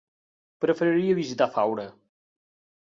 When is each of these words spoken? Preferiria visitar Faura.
Preferiria 0.65 1.19
visitar 1.21 1.51
Faura. 1.59 1.89